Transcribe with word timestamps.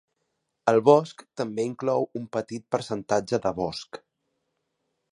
El 0.71 0.79
bosc 0.87 1.21
també 1.41 1.67
inclou 1.71 2.09
un 2.21 2.27
petit 2.39 2.67
percentatge 2.77 3.43
de 3.47 3.53
bosc. 3.63 4.05